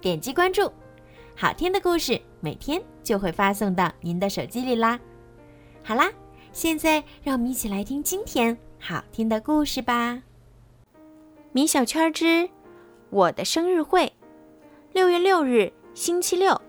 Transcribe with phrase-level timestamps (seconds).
[0.00, 0.70] 点击关注，
[1.36, 4.98] 好听的故事每天就会发送到您的手机里啦。
[5.82, 6.08] 好啦，
[6.52, 10.22] 现在让我们一起来听今天好听的故事吧。
[11.50, 12.48] 米小圈之
[13.10, 14.12] 我的生日会，
[14.92, 16.60] 六月六日星期六，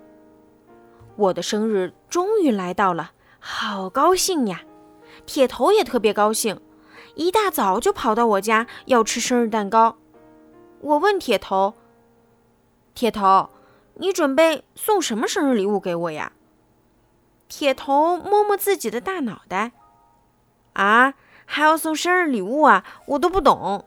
[1.16, 4.64] 我的生日终于来到了，好高兴呀！
[5.28, 6.60] 铁头也特别高兴，
[7.14, 9.98] 一大早就跑到我家要吃生日蛋糕。
[10.82, 11.76] 我问铁头。
[13.00, 13.50] 铁头，
[13.94, 16.34] 你准备送什么生日礼物给我呀？
[17.48, 19.72] 铁头摸摸自己的大脑袋，
[20.74, 21.14] 啊，
[21.46, 22.84] 还要送生日礼物啊？
[23.06, 23.86] 我都不懂。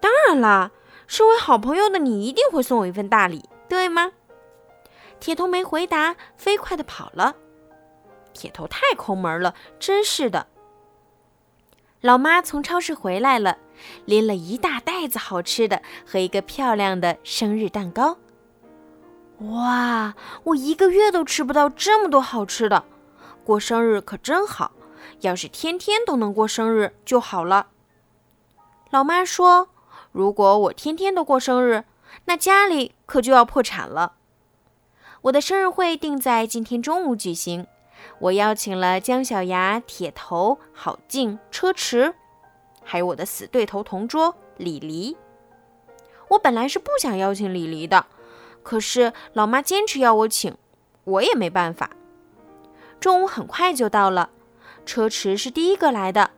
[0.00, 0.72] 当然啦，
[1.06, 4.10] 身为好朋友的你一定会送我一份大礼，对吗？
[5.20, 7.36] 铁头没回答，飞快的跑了。
[8.32, 10.48] 铁头太抠门了，真是的。
[12.00, 13.58] 老妈从超市回来了。
[14.06, 18.16] 拎了一大袋子好吃的和一个漂亮的生日蛋糕。
[19.40, 22.84] 哇，我一个月都吃不到这么多好吃的，
[23.44, 24.72] 过生日可真好！
[25.20, 27.68] 要是天天都能过生日就好了。
[28.90, 29.68] 老妈说
[30.12, 31.84] ：“如果我天天都过生日，
[32.24, 34.14] 那家里可就要破产了。”
[35.22, 37.66] 我的生日会定在今天中午举行，
[38.20, 42.14] 我邀请了姜小牙、铁头、郝静、车迟。
[42.82, 45.16] 还有我的死对头同桌李黎。
[46.28, 48.06] 我本来是不想邀请李黎的，
[48.66, 50.52] 可是老妈坚持要我请，
[51.04, 51.88] 我也没办法。
[52.98, 54.30] 中午很快就到了，
[54.84, 56.32] 车迟是第一个来的。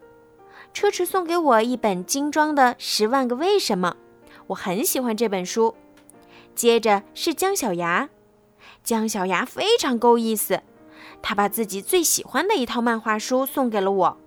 [0.74, 3.96] 车迟送给我一本精装的《十万个为什么》，
[4.48, 5.74] 我很喜欢这本书。
[6.54, 8.10] 接着是姜小牙，
[8.84, 10.60] 姜小牙非常够意思，
[11.22, 14.18] 他把自己最喜欢的一套漫画书送给了我。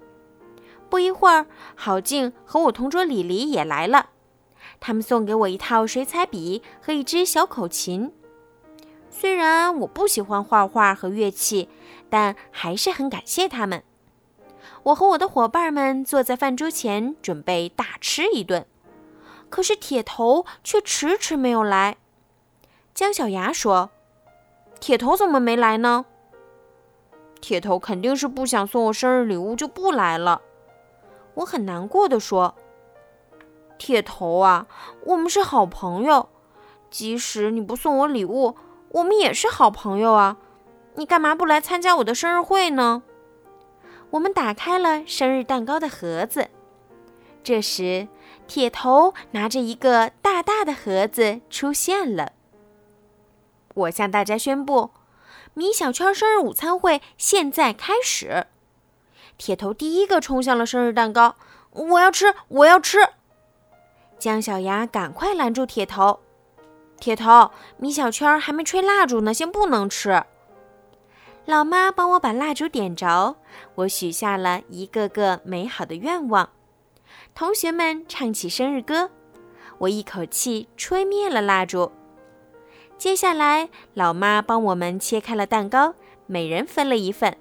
[0.90, 1.46] 不一会儿，
[1.76, 4.10] 郝静和我同桌李黎也来了。
[4.82, 8.12] 他们送给我一套水彩笔和一支小口琴。
[9.10, 11.70] 虽然我不喜欢画画和乐器，
[12.10, 13.84] 但还是很感谢他们。
[14.84, 18.66] 我和我的伙伴们坐在饭桌前，准备大吃一顿。
[19.50, 21.98] 可是铁头却迟迟没有来。
[22.96, 23.92] 姜小牙说
[24.80, 26.06] ：“铁头怎么没来呢？”
[27.40, 30.42] 铁头肯定是不想送我生日礼物，就不来了。
[31.36, 32.56] 我很难过的说
[33.82, 34.68] ：“铁头啊，
[35.06, 36.30] 我们是好朋友，
[36.92, 38.56] 即使你不送我礼物，
[38.90, 40.38] 我们也是好朋友啊。
[40.94, 43.02] 你干嘛不来参加我的生日会呢？”
[44.12, 46.52] 我们打开了生日蛋糕的盒子，
[47.42, 48.08] 这时
[48.46, 52.34] 铁头拿着一个大大的盒子出现了。
[53.74, 54.92] 我向大家宣布：
[55.56, 58.46] 米小圈生日午餐会现在开始。
[59.40, 61.36] 铁头第一个冲向了生日蛋糕，
[61.72, 63.00] 我要吃，我要吃！
[64.22, 66.20] 姜小牙赶快拦住铁头。
[67.00, 70.24] 铁头，米小圈还没吹蜡烛呢，先不能吃。
[71.46, 73.36] 老妈帮我把蜡烛点着，
[73.74, 76.52] 我许下了一个个美好的愿望。
[77.34, 79.10] 同学们唱起生日歌，
[79.80, 81.92] 我一口气吹灭了蜡烛。
[83.00, 85.96] 接下来，老妈帮我们切开了蛋糕，
[86.28, 87.36] 每人分了一份。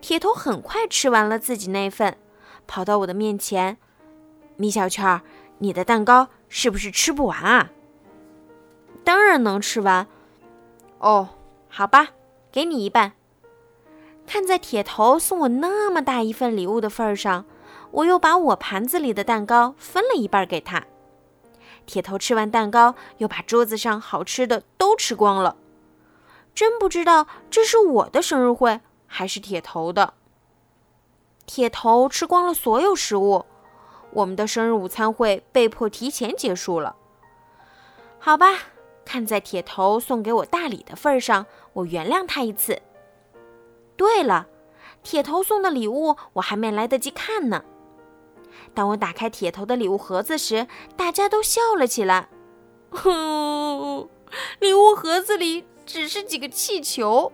[0.00, 2.16] 铁头很快吃完了自己那份，
[2.68, 3.76] 跑到我的面前
[4.56, 5.20] ：“米小圈，
[5.60, 7.70] 你的蛋糕是不是吃不完啊
[9.04, 10.06] ？”“当然能吃完。
[10.98, 11.28] ”“哦，
[11.68, 12.08] 好吧，
[12.50, 13.12] 给你一半。”
[14.26, 17.44] 看在铁头送我那么大一份礼物的份上，
[17.92, 20.84] 我又把我盘子里的蛋糕分了一半给他。
[21.86, 25.56] 铁头吃完蛋糕，又把桌子上好吃的都吃光了。
[26.54, 28.80] 真不知道这是我的生日会。
[29.12, 30.14] 还是铁头的。
[31.44, 33.44] 铁头吃光了所有食物，
[34.12, 36.96] 我们的生日午餐会被迫提前结束了。
[38.18, 38.46] 好吧，
[39.04, 42.80] 看在铁头送给我大礼的份上，我原谅他一次。
[43.96, 44.46] 对了，
[45.02, 47.64] 铁头送的礼物我还没来得及看呢。
[48.74, 50.66] 当我打开铁头的礼物盒子时，
[50.96, 52.28] 大家都笑了起来。
[52.90, 54.08] 哼，
[54.60, 57.32] 礼物盒子里只是几个气球。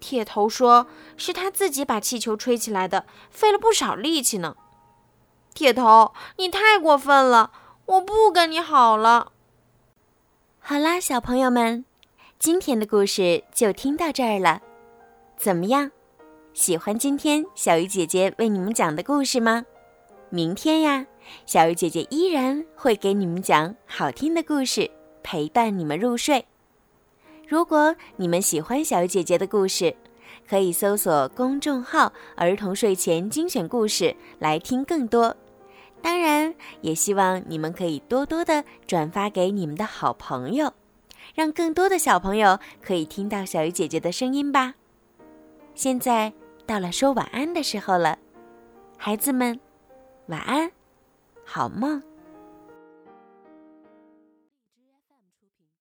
[0.00, 0.86] 铁头说
[1.16, 4.56] ：“是他自己把气球吹起来的，费了不少力气呢。”
[5.54, 7.52] 铁头，你太过分了，
[7.86, 9.32] 我不跟你好了。
[10.60, 11.84] 好啦，小朋友们，
[12.38, 14.62] 今天的故事就听到这儿了。
[15.36, 15.90] 怎么样，
[16.54, 19.64] 喜欢今天小鱼姐姐为你们讲的故事吗？
[20.30, 21.06] 明天呀，
[21.44, 24.90] 小鱼姐姐依然会给你们讲好听的故事，
[25.22, 26.46] 陪伴你们入睡。
[27.46, 29.94] 如果你们喜欢小鱼姐姐的故事，
[30.48, 35.36] 可以搜索公众号“儿童睡前精选故事”来听更多。
[36.02, 40.72] 当然，也希望你们可以多多的转发给你们的好朋友，
[41.34, 44.74] 让更多的小朋友可以听到小鱼姐姐的声音吧。
[45.74, 46.32] 现在
[46.66, 48.18] 到了说晚安的时候了，
[48.98, 49.58] 孩子们，
[50.26, 50.70] 晚安，
[51.44, 52.02] 好梦。